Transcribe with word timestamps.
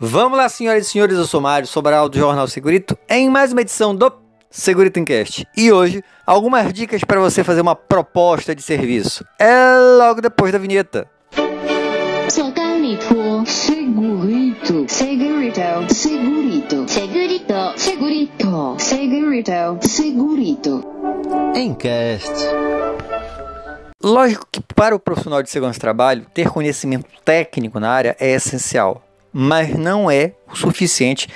Vamos 0.00 0.38
lá, 0.38 0.48
senhoras 0.48 0.86
e 0.86 0.90
senhores, 0.90 1.18
eu 1.18 1.26
sou 1.26 1.40
Mário 1.40 1.66
Sobral 1.66 2.08
do 2.08 2.16
Jornal 2.16 2.46
Segurito, 2.46 2.96
em 3.10 3.28
mais 3.28 3.50
uma 3.50 3.62
edição 3.62 3.96
do 3.96 4.12
Segurito 4.48 5.00
Encast. 5.00 5.44
E 5.56 5.72
hoje, 5.72 6.04
algumas 6.24 6.72
dicas 6.72 7.02
para 7.02 7.18
você 7.18 7.42
fazer 7.42 7.60
uma 7.60 7.74
proposta 7.74 8.54
de 8.54 8.62
serviço. 8.62 9.24
É 9.40 9.76
logo 9.98 10.20
depois 10.20 10.52
da 10.52 10.58
vinheta. 10.58 11.10
Segurito, 12.28 13.44
segurito, 13.44 14.86
segurito, 14.86 15.92
segurito, 15.92 16.84
segurito, 16.86 17.74
segurito, 17.76 18.76
segurito, 18.78 19.88
segurito. 19.88 20.84
Encast. 21.56 22.32
Lógico 24.00 24.46
que 24.52 24.60
para 24.60 24.94
o 24.94 25.00
profissional 25.00 25.42
de 25.42 25.50
segurança 25.50 25.80
do 25.80 25.82
trabalho, 25.82 26.24
ter 26.32 26.48
conhecimento 26.50 27.08
técnico 27.24 27.80
na 27.80 27.90
área 27.90 28.16
é 28.20 28.30
essencial 28.30 29.07
mas 29.32 29.74
não 29.76 30.10
é 30.10 30.32
o 30.50 30.56
suficiente, 30.56 31.28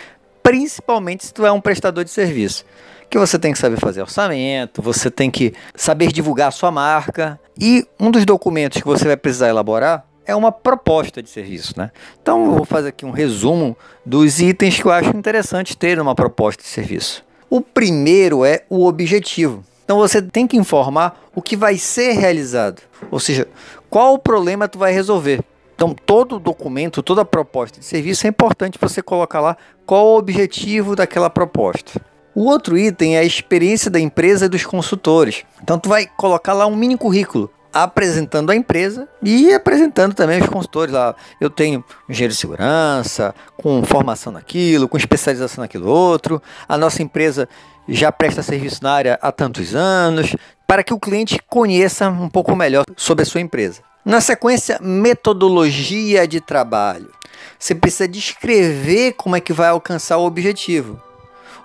principalmente 0.42 1.26
se 1.26 1.34
tu 1.34 1.46
é 1.46 1.52
um 1.52 1.60
prestador 1.60 2.04
de 2.04 2.10
serviço. 2.10 2.64
Que 3.08 3.18
você 3.18 3.38
tem 3.38 3.52
que 3.52 3.58
saber 3.58 3.78
fazer 3.78 4.00
orçamento, 4.00 4.80
você 4.80 5.10
tem 5.10 5.30
que 5.30 5.52
saber 5.74 6.10
divulgar 6.10 6.48
a 6.48 6.52
sua 6.52 6.70
marca 6.70 7.38
e 7.60 7.86
um 8.00 8.10
dos 8.10 8.24
documentos 8.24 8.80
que 8.80 8.86
você 8.86 9.04
vai 9.04 9.16
precisar 9.16 9.48
elaborar 9.48 10.06
é 10.24 10.34
uma 10.34 10.52
proposta 10.52 11.22
de 11.22 11.28
serviço, 11.28 11.74
né? 11.76 11.90
Então 12.20 12.44
eu 12.44 12.52
vou 12.52 12.64
fazer 12.64 12.88
aqui 12.88 13.04
um 13.04 13.10
resumo 13.10 13.76
dos 14.06 14.40
itens 14.40 14.80
que 14.80 14.86
eu 14.86 14.92
acho 14.92 15.14
interessante 15.16 15.76
ter 15.76 15.98
numa 15.98 16.14
proposta 16.14 16.62
de 16.62 16.68
serviço. 16.68 17.24
O 17.50 17.60
primeiro 17.60 18.44
é 18.44 18.64
o 18.70 18.86
objetivo. 18.86 19.64
Então 19.84 19.98
você 19.98 20.22
tem 20.22 20.46
que 20.46 20.56
informar 20.56 21.20
o 21.34 21.42
que 21.42 21.56
vai 21.56 21.76
ser 21.76 22.12
realizado, 22.12 22.80
ou 23.10 23.20
seja, 23.20 23.46
qual 23.90 24.14
o 24.14 24.18
problema 24.18 24.68
tu 24.68 24.78
vai 24.78 24.92
resolver. 24.92 25.40
Então, 25.82 25.96
todo 26.06 26.38
documento, 26.38 27.02
toda 27.02 27.24
proposta 27.24 27.80
de 27.80 27.84
serviço 27.84 28.24
é 28.24 28.30
importante 28.30 28.78
você 28.80 29.02
colocar 29.02 29.40
lá 29.40 29.56
qual 29.84 30.06
o 30.06 30.16
objetivo 30.16 30.94
daquela 30.94 31.28
proposta. 31.28 32.00
O 32.36 32.44
outro 32.44 32.78
item 32.78 33.16
é 33.16 33.18
a 33.18 33.24
experiência 33.24 33.90
da 33.90 33.98
empresa 33.98 34.46
e 34.46 34.48
dos 34.48 34.64
consultores. 34.64 35.42
Então, 35.60 35.80
tu 35.80 35.88
vai 35.88 36.06
colocar 36.06 36.52
lá 36.52 36.68
um 36.68 36.76
mini 36.76 36.96
currículo 36.96 37.50
apresentando 37.72 38.50
a 38.50 38.54
empresa 38.54 39.08
e 39.20 39.52
apresentando 39.52 40.14
também 40.14 40.40
os 40.40 40.48
consultores 40.48 40.94
lá. 40.94 41.16
Eu 41.40 41.50
tenho 41.50 41.84
engenheiro 42.08 42.32
de 42.32 42.38
segurança, 42.38 43.34
com 43.56 43.82
formação 43.82 44.32
naquilo, 44.32 44.86
com 44.86 44.96
especialização 44.96 45.62
naquilo 45.62 45.88
outro. 45.88 46.40
A 46.68 46.78
nossa 46.78 47.02
empresa 47.02 47.48
já 47.88 48.12
presta 48.12 48.40
serviço 48.40 48.84
na 48.84 48.92
área 48.92 49.18
há 49.20 49.32
tantos 49.32 49.74
anos, 49.74 50.36
para 50.64 50.84
que 50.84 50.94
o 50.94 51.00
cliente 51.00 51.40
conheça 51.50 52.08
um 52.08 52.28
pouco 52.28 52.54
melhor 52.54 52.84
sobre 52.96 53.24
a 53.24 53.26
sua 53.26 53.40
empresa. 53.40 53.82
Na 54.04 54.20
sequência, 54.20 54.80
metodologia 54.82 56.26
de 56.26 56.40
trabalho. 56.40 57.08
Você 57.56 57.72
precisa 57.72 58.08
descrever 58.08 59.12
como 59.12 59.36
é 59.36 59.40
que 59.40 59.52
vai 59.52 59.68
alcançar 59.68 60.18
o 60.18 60.26
objetivo. 60.26 61.00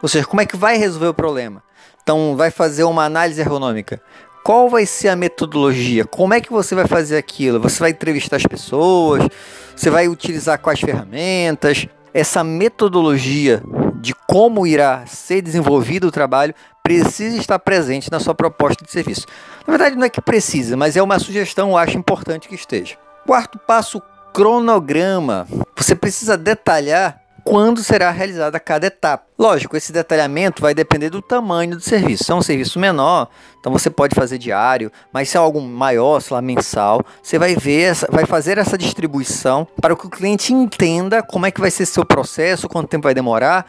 Ou 0.04 0.08
seja, 0.08 0.26
como 0.26 0.42
é 0.42 0.46
que 0.46 0.56
vai 0.56 0.78
resolver 0.78 1.08
o 1.08 1.14
problema. 1.14 1.64
Então, 2.04 2.36
vai 2.36 2.52
fazer 2.52 2.84
uma 2.84 3.04
análise 3.06 3.42
ergonômica. 3.42 4.00
Qual 4.44 4.70
vai 4.70 4.86
ser 4.86 5.10
a 5.10 5.16
metodologia? 5.16 6.06
Como 6.06 6.34
é 6.34 6.40
que 6.40 6.52
você 6.52 6.76
vai 6.76 6.86
fazer 6.86 7.18
aquilo? 7.18 7.60
Você 7.60 7.80
vai 7.80 7.90
entrevistar 7.90 8.36
as 8.36 8.46
pessoas? 8.46 9.28
Você 9.76 9.90
vai 9.90 10.08
utilizar 10.08 10.60
quais 10.60 10.80
ferramentas? 10.80 11.88
Essa 12.14 12.44
metodologia 12.44 13.64
de 14.00 14.14
como 14.28 14.67
irá 14.67 15.06
ser 15.06 15.42
desenvolvido 15.42 16.08
o 16.08 16.12
trabalho 16.12 16.53
precisa 16.84 17.38
estar 17.38 17.59
presente 17.59 18.09
na 18.09 18.20
sua 18.20 18.34
proposta 18.34 18.86
de 18.86 18.92
serviço. 18.92 19.26
Na 19.66 19.72
verdade, 19.72 19.95
não 19.95 20.06
é 20.06 20.09
que 20.09 20.22
precisa, 20.22 20.78
mas 20.78 20.95
é 20.95 21.03
uma 21.03 21.20
sugestão, 21.20 21.72
eu 21.72 21.78
acho 21.78 21.98
importante 21.98 22.48
que 22.48 22.56
esteja. 22.56 22.95
Quarto 23.25 23.58
passo, 23.58 24.02
cronograma. 24.34 25.45
Você 25.75 25.95
precisa 25.95 26.38
detalhar 26.38 27.22
quando 27.48 27.81
será 27.81 28.12
realizada 28.12 28.59
cada 28.59 28.88
etapa. 28.88 29.26
Lógico, 29.40 29.78
esse 29.78 29.94
detalhamento 29.94 30.62
vai 30.62 30.73
depender 30.73 31.09
do 31.09 31.22
tamanho 31.22 31.78
do 31.78 31.81
serviço. 31.81 32.26
Se 32.26 32.31
é 32.31 32.36
um 32.36 32.42
serviço 32.42 32.78
menor, 32.78 33.30
então 33.59 33.72
você 33.72 33.90
pode 33.90 34.14
fazer 34.14 34.38
diário, 34.38 34.92
mas 35.13 35.30
se 35.30 35.38
é 35.38 35.40
algo 35.40 35.62
maior, 35.62 36.19
sei 36.19 36.35
lá, 36.35 36.41
mensal, 36.41 37.02
você 37.24 37.40
vai 37.40 37.56
ver, 37.56 37.84
essa, 37.84 38.08
vai 38.12 38.25
fazer 38.25 38.58
essa 38.58 38.78
distribuição 38.78 39.66
para 39.81 39.96
que 39.96 40.06
o 40.06 40.09
cliente 40.09 40.53
entenda 40.53 41.24
como 41.24 41.46
é 41.46 41.52
que 41.52 41.62
vai 41.62 41.72
ser 41.72 41.85
seu 41.85 42.06
processo, 42.06 42.68
quanto 42.68 42.90
tempo 42.90 43.03
vai 43.03 43.13
demorar 43.13 43.66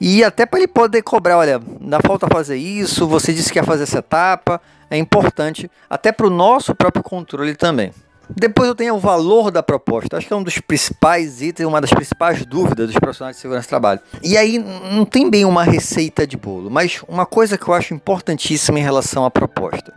e 0.00 0.22
até 0.22 0.44
para 0.44 0.58
ele 0.58 0.68
poder 0.68 1.00
cobrar, 1.02 1.38
olha, 1.38 1.58
dá 1.80 2.00
falta 2.00 2.26
fazer 2.26 2.56
isso, 2.56 3.06
você 3.06 3.32
disse 3.32 3.50
que 3.50 3.58
ia 3.58 3.64
fazer 3.64 3.84
essa 3.84 4.00
etapa, 4.00 4.60
é 4.90 4.98
importante, 4.98 5.70
até 5.88 6.12
para 6.12 6.26
o 6.26 6.30
nosso 6.30 6.74
próprio 6.74 7.02
controle 7.02 7.54
também. 7.54 7.90
Depois 8.28 8.68
eu 8.68 8.74
tenho 8.74 8.94
o 8.94 8.98
valor 8.98 9.50
da 9.50 9.62
proposta. 9.62 10.16
Acho 10.16 10.26
que 10.26 10.32
é 10.32 10.36
um 10.36 10.42
dos 10.42 10.58
principais 10.58 11.42
itens, 11.42 11.66
uma 11.66 11.80
das 11.80 11.90
principais 11.90 12.44
dúvidas 12.44 12.86
dos 12.88 12.98
profissionais 12.98 13.36
de 13.36 13.42
segurança 13.42 13.66
do 13.66 13.68
trabalho. 13.68 14.00
E 14.22 14.36
aí 14.36 14.58
não 14.58 15.04
tem 15.04 15.28
bem 15.28 15.44
uma 15.44 15.64
receita 15.64 16.26
de 16.26 16.36
bolo, 16.36 16.70
mas 16.70 17.02
uma 17.08 17.26
coisa 17.26 17.58
que 17.58 17.68
eu 17.68 17.74
acho 17.74 17.94
importantíssima 17.94 18.78
em 18.78 18.82
relação 18.82 19.24
à 19.24 19.30
proposta. 19.30 19.92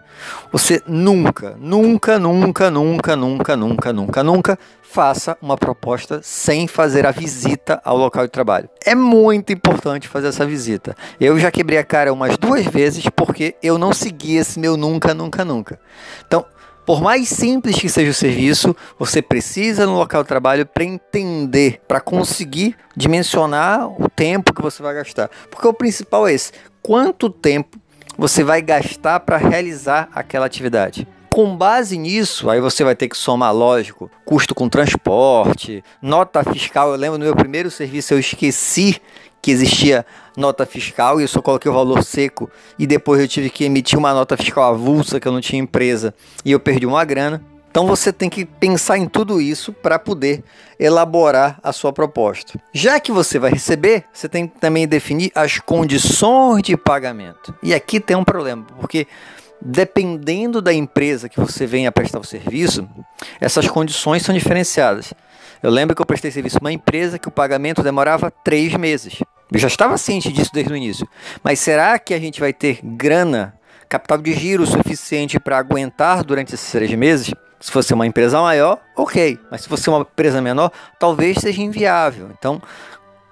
Você 0.51 0.81
nunca, 0.87 1.55
nunca, 1.59 2.17
nunca, 2.19 2.71
nunca, 2.71 3.15
nunca, 3.15 3.55
nunca, 3.55 3.93
nunca, 3.93 4.23
nunca 4.23 4.59
faça 4.81 5.37
uma 5.41 5.57
proposta 5.57 6.21
sem 6.23 6.67
fazer 6.67 7.05
a 7.05 7.11
visita 7.11 7.81
ao 7.83 7.97
local 7.97 8.25
de 8.25 8.31
trabalho. 8.31 8.69
É 8.83 8.95
muito 8.95 9.53
importante 9.53 10.07
fazer 10.07 10.27
essa 10.27 10.45
visita. 10.45 10.95
Eu 11.19 11.37
já 11.37 11.51
quebrei 11.51 11.77
a 11.77 11.83
cara 11.83 12.11
umas 12.11 12.37
duas 12.37 12.65
vezes 12.65 13.05
porque 13.15 13.55
eu 13.61 13.77
não 13.77 13.93
segui 13.93 14.37
esse 14.37 14.59
meu 14.59 14.75
nunca, 14.75 15.13
nunca, 15.13 15.45
nunca. 15.45 15.79
Então, 16.25 16.45
por 16.87 17.01
mais 17.01 17.27
simples 17.27 17.77
que 17.77 17.89
seja 17.89 18.11
o 18.11 18.13
serviço, 18.13 18.73
você 18.97 19.21
precisa 19.21 19.85
no 19.85 19.97
local 19.97 20.23
de 20.23 20.29
trabalho 20.29 20.65
para 20.65 20.85
entender, 20.85 21.81
para 21.85 21.99
conseguir 21.99 22.77
dimensionar 22.95 23.85
o 24.01 24.09
tempo 24.09 24.53
que 24.53 24.61
você 24.61 24.81
vai 24.81 24.95
gastar. 24.95 25.29
Porque 25.51 25.67
o 25.67 25.73
principal 25.73 26.25
é 26.25 26.33
esse: 26.33 26.53
quanto 26.81 27.29
tempo 27.29 27.77
você 28.17 28.41
vai 28.41 28.61
gastar 28.61 29.19
para 29.19 29.35
realizar 29.35 30.07
aquela 30.15 30.45
atividade. 30.45 31.05
Com 31.37 31.55
base 31.55 31.99
nisso, 31.99 32.49
aí 32.49 32.59
você 32.59 32.83
vai 32.83 32.95
ter 32.95 33.07
que 33.07 33.15
somar, 33.15 33.53
lógico, 33.53 34.09
custo 34.25 34.55
com 34.55 34.67
transporte, 34.67 35.83
nota 36.01 36.43
fiscal. 36.43 36.89
Eu 36.89 36.95
lembro 36.95 37.19
no 37.19 37.25
meu 37.25 37.35
primeiro 37.35 37.69
serviço 37.69 38.11
eu 38.11 38.17
esqueci 38.19 38.99
que 39.39 39.51
existia 39.51 40.03
nota 40.35 40.65
fiscal 40.65 41.19
e 41.19 41.23
eu 41.23 41.27
só 41.27 41.39
coloquei 41.39 41.69
o 41.69 41.73
valor 41.75 42.03
seco 42.03 42.49
e 42.79 42.87
depois 42.87 43.21
eu 43.21 43.27
tive 43.27 43.51
que 43.51 43.65
emitir 43.65 43.99
uma 43.99 44.15
nota 44.15 44.35
fiscal 44.35 44.63
avulsa 44.63 45.19
que 45.19 45.27
eu 45.27 45.31
não 45.31 45.39
tinha 45.39 45.61
empresa 45.61 46.11
e 46.43 46.51
eu 46.51 46.59
perdi 46.59 46.87
uma 46.87 47.05
grana. 47.05 47.39
Então 47.69 47.85
você 47.85 48.11
tem 48.11 48.31
que 48.31 48.43
pensar 48.43 48.97
em 48.97 49.07
tudo 49.07 49.39
isso 49.39 49.71
para 49.71 49.99
poder 49.99 50.43
elaborar 50.79 51.59
a 51.61 51.71
sua 51.71 51.93
proposta. 51.93 52.59
Já 52.73 52.99
que 52.99 53.11
você 53.11 53.37
vai 53.37 53.51
receber, 53.51 54.05
você 54.11 54.27
tem 54.27 54.47
que 54.47 54.59
também 54.59 54.87
definir 54.87 55.31
as 55.35 55.59
condições 55.59 56.63
de 56.63 56.75
pagamento. 56.75 57.53
E 57.61 57.75
aqui 57.75 57.99
tem 57.99 58.17
um 58.17 58.23
problema, 58.23 58.65
porque 58.79 59.05
dependendo 59.61 60.61
da 60.61 60.73
empresa 60.73 61.29
que 61.29 61.39
você 61.39 61.65
venha 61.65 61.91
prestar 61.91 62.19
o 62.19 62.23
serviço, 62.23 62.87
essas 63.39 63.67
condições 63.67 64.23
são 64.23 64.33
diferenciadas. 64.33 65.13
Eu 65.61 65.71
lembro 65.71 65.95
que 65.95 66.01
eu 66.01 66.05
prestei 66.05 66.31
serviço 66.31 66.59
uma 66.61 66.71
empresa 66.71 67.17
que 67.17 67.27
o 67.27 67.31
pagamento 67.31 67.81
demorava 67.81 68.31
três 68.31 68.73
meses. 68.75 69.19
Eu 69.51 69.59
já 69.59 69.67
estava 69.67 69.97
ciente 69.97 70.31
disso 70.31 70.51
desde 70.53 70.71
o 70.71 70.75
início. 70.75 71.07
Mas 71.43 71.59
será 71.59 71.97
que 71.97 72.13
a 72.13 72.19
gente 72.19 72.39
vai 72.39 72.53
ter 72.53 72.79
grana, 72.83 73.55
capital 73.89 74.17
de 74.19 74.33
giro 74.33 74.65
suficiente 74.65 75.39
para 75.39 75.57
aguentar 75.57 76.23
durante 76.23 76.53
esses 76.53 76.71
três 76.71 76.93
meses? 76.93 77.33
Se 77.59 77.71
fosse 77.71 77.93
uma 77.93 78.05
empresa 78.05 78.39
maior, 78.39 78.79
ok. 78.95 79.39
Mas 79.49 79.61
se 79.61 79.69
fosse 79.69 79.89
uma 79.89 80.01
empresa 80.01 80.41
menor, 80.41 80.71
talvez 80.99 81.37
seja 81.39 81.61
inviável. 81.61 82.29
Então, 82.37 82.61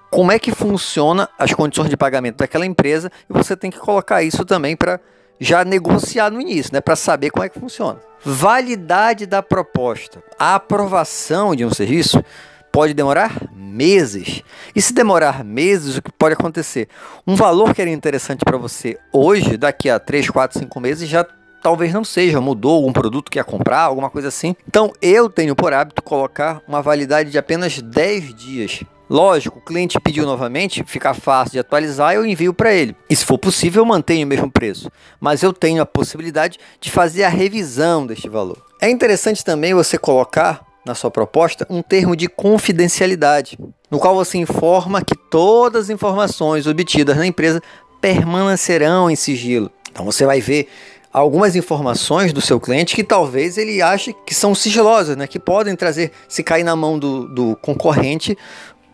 como 0.10 0.32
é 0.32 0.40
que 0.40 0.52
funciona 0.52 1.30
as 1.38 1.54
condições 1.54 1.90
de 1.90 1.98
pagamento 1.98 2.38
daquela 2.38 2.66
empresa? 2.66 3.12
E 3.30 3.34
você 3.34 3.56
tem 3.56 3.70
que 3.70 3.78
colocar 3.78 4.24
isso 4.24 4.44
também 4.46 4.76
para 4.76 5.00
já 5.40 5.66
negociar 5.66 6.30
no 6.30 6.42
início, 6.42 6.74
né, 6.74 6.82
para 6.82 6.96
saber 6.96 7.30
como 7.30 7.44
é 7.44 7.50
que 7.50 7.60
funciona. 7.60 8.00
Validade 8.24 9.26
da 9.26 9.44
proposta. 9.44 10.24
A 10.40 10.56
aprovação 10.56 11.56
de 11.56 11.66
um 11.66 11.74
serviço 11.74 12.24
pode 12.72 12.94
demorar 12.94 13.34
meses. 13.56 14.42
E 14.76 14.82
se 14.82 14.94
demorar 14.94 15.44
meses, 15.44 15.98
o 15.98 16.02
que 16.02 16.12
pode 16.12 16.34
acontecer? 16.34 16.90
Um 17.26 17.36
valor 17.36 17.74
que 17.74 17.82
era 17.82 17.90
interessante 17.90 18.44
para 18.44 18.58
você 18.58 18.98
hoje, 19.14 19.58
daqui 19.58 19.90
a 19.90 20.00
3, 20.00 20.30
4, 20.30 20.60
5 20.60 20.80
meses, 20.80 21.08
já 21.08 21.26
talvez 21.62 21.94
não 21.94 22.04
seja, 22.04 22.40
mudou 22.40 22.76
algum 22.76 22.94
produto 22.94 23.32
que 23.32 23.40
ia 23.40 23.44
comprar, 23.44 23.82
alguma 23.82 24.10
coisa 24.10 24.28
assim. 24.28 24.56
Então 24.68 24.94
eu 25.02 25.30
tenho 25.30 25.56
por 25.56 25.74
hábito 25.74 26.04
colocar 26.04 26.62
uma 26.68 26.82
validade 26.82 27.32
de 27.32 27.38
apenas 27.38 27.82
10 27.82 28.36
dias. 28.36 28.84
Lógico, 29.10 29.60
o 29.60 29.62
cliente 29.62 30.00
pediu 30.00 30.26
novamente, 30.26 30.84
fica 30.84 31.14
fácil 31.14 31.54
de 31.54 31.60
atualizar, 31.60 32.14
eu 32.14 32.26
envio 32.26 32.54
para 32.54 32.74
ele. 32.74 32.96
E 33.10 33.16
se 33.16 33.24
for 33.24 33.38
possível, 33.38 33.82
eu 33.82 33.86
mantenho 33.86 34.26
o 34.26 34.30
mesmo 34.30 34.52
preço. 34.52 34.90
Mas 35.20 35.44
eu 35.44 35.54
tenho 35.54 35.82
a 35.82 35.86
possibilidade 35.86 36.58
de 36.80 36.92
fazer 36.92 37.24
a 37.24 37.30
revisão 37.30 38.06
deste 38.06 38.28
valor. 38.28 38.58
É 38.82 38.90
interessante 38.90 39.44
também 39.44 39.74
você 39.74 39.98
colocar 39.98 40.66
na 40.86 40.94
sua 40.94 41.10
proposta 41.10 41.66
um 41.70 41.82
termo 41.82 42.16
de 42.16 42.28
confidencialidade, 42.28 43.58
no 43.90 44.00
qual 44.00 44.14
você 44.16 44.38
informa 44.38 45.02
que 45.02 45.16
todas 45.16 45.86
as 45.86 45.90
informações 45.90 46.68
obtidas 46.68 47.18
na 47.18 47.26
empresa 47.26 47.62
permanecerão 48.00 49.10
em 49.10 49.16
sigilo. 49.16 49.72
Então 49.92 50.06
você 50.06 50.26
vai 50.26 50.42
ver 50.42 50.68
algumas 51.12 51.56
informações 51.56 52.34
do 52.34 52.42
seu 52.42 52.60
cliente 52.60 52.94
que 52.94 53.04
talvez 53.04 53.58
ele 53.58 53.82
ache 53.82 54.14
que 54.26 54.36
são 54.36 54.54
sigilosas, 54.54 55.16
né? 55.16 55.26
que 55.26 55.40
podem 55.40 55.76
trazer, 55.76 56.12
se 56.28 56.44
cair 56.44 56.64
na 56.64 56.76
mão 56.76 57.00
do, 57.00 57.28
do 57.34 57.56
concorrente, 57.56 58.38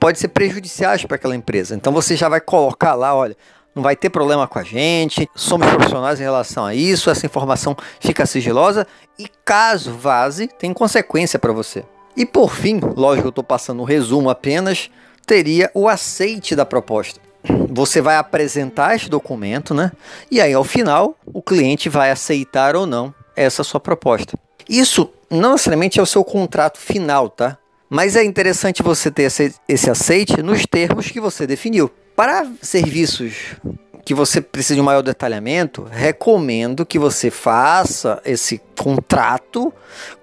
pode 0.01 0.18
ser 0.18 0.30
prejudiciais 0.30 1.06
para 1.06 1.15
aquela 1.15 1.36
empresa. 1.36 1.75
Então 1.75 1.94
você 1.94 2.15
já 2.15 2.27
vai 2.27 2.42
colocar 2.42 2.95
lá, 2.95 3.13
olha, 3.13 3.38
não 3.75 3.83
vai 3.83 3.95
ter 3.95 4.09
problema 4.09 4.48
com 4.48 4.57
a 4.57 4.63
gente, 4.63 5.30
somos 5.36 5.69
profissionais 5.69 6.19
em 6.19 6.24
relação 6.24 6.65
a 6.65 6.74
isso, 6.74 7.12
essa 7.12 7.27
informação 7.27 7.77
fica 8.00 8.25
sigilosa 8.25 8.88
e 9.19 9.27
caso 9.45 9.94
vaze, 9.94 10.48
tem 10.48 10.74
consequência 10.74 11.38
para 11.38 11.53
você. 11.53 11.86
E 12.18 12.25
por 12.25 12.51
fim, 12.51 12.80
lógico, 12.95 13.27
eu 13.27 13.30
estou 13.30 13.44
passando 13.44 13.83
um 13.83 13.86
resumo 13.86 14.31
apenas, 14.31 14.89
teria 15.25 15.69
o 15.75 15.88
aceite 15.88 16.56
da 16.56 16.65
proposta. 16.65 17.21
Você 17.69 18.01
vai 18.01 18.18
apresentar 18.18 18.95
este 18.95 19.07
documento, 19.07 19.74
né? 19.74 19.92
E 20.30 20.42
aí, 20.42 20.53
ao 20.53 20.63
final, 20.63 21.15
o 21.25 21.42
cliente 21.42 21.89
vai 21.89 22.12
aceitar 22.12 22.75
ou 22.75 22.86
não 22.86 23.13
essa 23.36 23.63
sua 23.63 23.80
proposta. 23.80 24.38
Isso 24.68 25.09
não 25.30 25.53
necessariamente 25.53 26.00
é 26.00 26.03
o 26.03 26.07
seu 26.07 26.24
contrato 26.24 26.77
final, 26.77 27.30
tá? 27.30 27.57
Mas 27.93 28.15
é 28.15 28.23
interessante 28.23 28.81
você 28.81 29.11
ter 29.11 29.23
esse, 29.23 29.53
esse 29.67 29.89
aceite 29.89 30.41
nos 30.41 30.65
termos 30.65 31.11
que 31.11 31.19
você 31.19 31.45
definiu. 31.45 31.91
Para 32.15 32.49
serviços 32.61 33.57
que 34.05 34.13
você 34.13 34.39
precisa 34.39 34.75
de 34.75 34.81
um 34.81 34.85
maior 34.85 35.01
detalhamento, 35.01 35.85
recomendo 35.91 36.85
que 36.85 36.97
você 36.97 37.29
faça 37.29 38.21
esse 38.23 38.61
contrato 38.79 39.73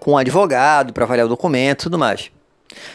com 0.01 0.13
um 0.13 0.17
advogado 0.17 0.95
para 0.95 1.05
avaliar 1.05 1.27
o 1.27 1.29
documento 1.29 1.83
e 1.83 1.85
tudo 1.85 1.99
mais. 1.99 2.31